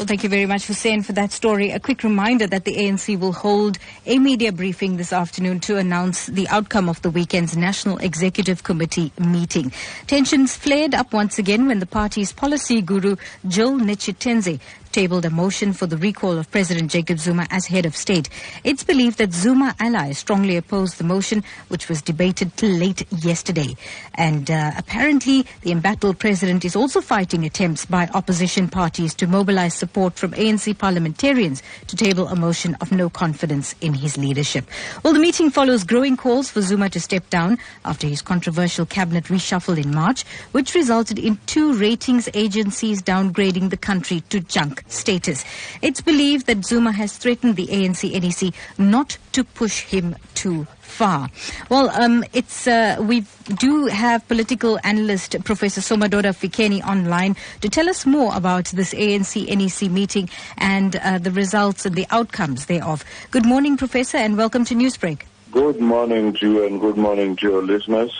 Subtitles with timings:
[0.00, 1.72] Well, thank you very much, Hussein, for that story.
[1.72, 6.24] A quick reminder that the ANC will hold a media briefing this afternoon to announce
[6.24, 9.70] the outcome of the weekend's National Executive Committee meeting.
[10.06, 13.16] Tensions flared up once again when the party's policy guru,
[13.46, 14.58] Joel Netshitenzhe,
[14.92, 18.28] tabled a motion for the recall of President Jacob Zuma as head of state.
[18.64, 23.76] It's believed that Zuma allies strongly opposed the motion, which was debated till late yesterday.
[24.14, 29.74] And uh, apparently, the embattled president is also fighting attempts by opposition parties to mobilize
[29.74, 34.66] support from ANC parliamentarians to table a motion of no confidence in his leadership.
[35.02, 39.24] Well, the meeting follows growing calls for Zuma to step down after his controversial cabinet
[39.24, 45.44] reshuffle in March, which resulted in two ratings agencies downgrading the country to junk status.
[45.82, 51.30] It's believed that Zuma has threatened the ANC NEC not to push him too far.
[51.68, 53.24] Well, um, it's uh, we
[53.58, 59.46] do have political analyst Professor Somadoda Fikeni online to tell us more about this ANC
[59.48, 63.04] NEC meeting and uh, the results and the outcomes thereof.
[63.30, 65.22] Good morning, Professor, and welcome to Newsbreak.
[65.52, 68.12] Good morning to you and good morning to your listeners.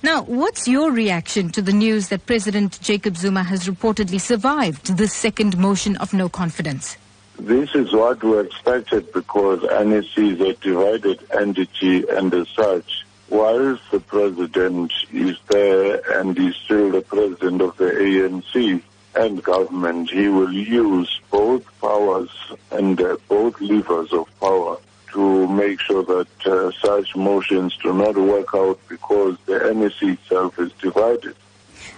[0.00, 5.08] Now, what's your reaction to the news that President Jacob Zuma has reportedly survived the
[5.08, 6.96] second motion of no confidence?
[7.36, 13.82] This is what we expected because NEC is a divided entity and as such, whilst
[13.90, 18.80] the president is there and is still the president of the ANC
[19.16, 22.30] and government, he will use both powers
[22.70, 24.76] and uh, both levers of power
[25.18, 30.56] to make sure that uh, such motions do not work out because the NEC itself
[30.60, 31.34] is divided.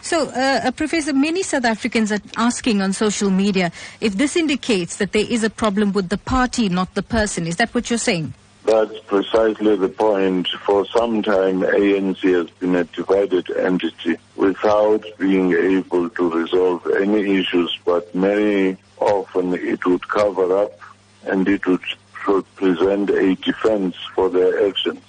[0.00, 4.96] So, uh, uh, Professor, many South Africans are asking on social media if this indicates
[4.96, 7.46] that there is a problem with the party, not the person.
[7.46, 8.32] Is that what you're saying?
[8.64, 10.48] That's precisely the point.
[10.64, 17.36] For some time, ANC has been a divided entity without being able to resolve any
[17.36, 20.72] issues, but many often it would cover up
[21.24, 21.84] and it would
[22.24, 25.00] should present a defense for their actions.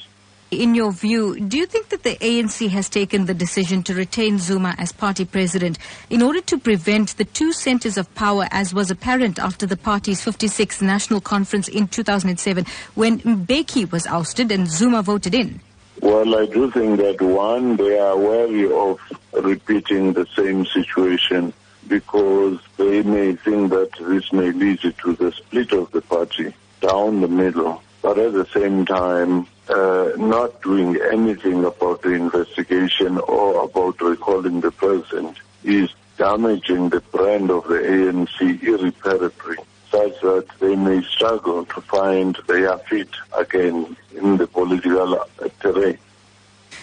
[0.51, 4.37] In your view, do you think that the ANC has taken the decision to retain
[4.37, 5.77] Zuma as party president
[6.09, 10.19] in order to prevent the two centers of power, as was apparent after the party's
[10.19, 15.61] 56th national conference in 2007, when Mbeki was ousted and Zuma voted in?
[16.01, 18.99] Well, I do think that one, they are wary of
[19.31, 21.53] repeating the same situation
[21.87, 27.21] because they may think that this may lead to the split of the party down
[27.21, 33.63] the middle, but at the same time, uh, not doing anything about the investigation or
[33.63, 39.57] about recalling the president is damaging the brand of the ANC irreparably,
[39.89, 45.25] such that they may struggle to find their feet again in the political
[45.59, 45.97] terrain.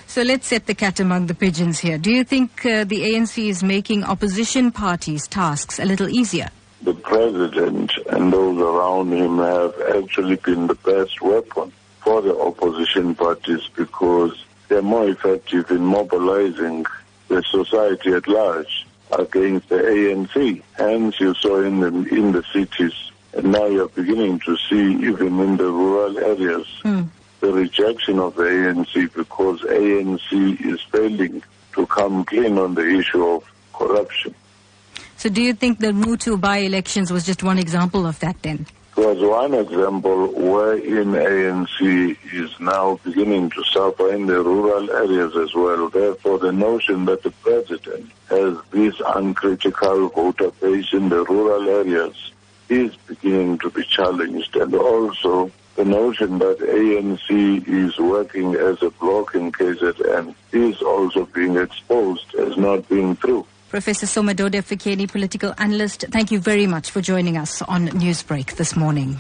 [0.07, 1.99] So let's set the cat among the pigeons here.
[1.99, 6.49] Do you think uh, the ANC is making opposition parties' tasks a little easier?
[6.83, 13.15] The president and those around him have actually been the best weapon for the opposition
[13.15, 16.85] parties because they're more effective in mobilizing
[17.29, 18.87] the society at large
[19.19, 20.63] against the ANC.
[20.77, 22.95] Hence, you saw in the, in the cities,
[23.33, 27.09] and now you're beginning to see even in the rural areas mm.
[27.41, 31.43] the rejection of the ANC because ANC is failing
[31.75, 34.35] to come clean on the issue of corruption.
[35.19, 38.67] So do you think the Nquthu by-elections was just one example of that then?
[38.97, 45.53] Was one example wherein ANC is now beginning to suffer in the rural areas as
[45.57, 45.89] well.
[45.89, 52.31] Therefore, the notion that the president has this uncritical voter base in the rural areas
[52.69, 54.55] is beginning to be challenged.
[54.55, 61.25] And also, the notion that ANC is working as a bloc in KZN is also
[61.27, 63.45] being exposed as not being true.
[63.69, 68.75] Professor Somadoda Fikeni, political analyst, thank you very much for joining us on Newsbreak this
[68.75, 69.15] morning.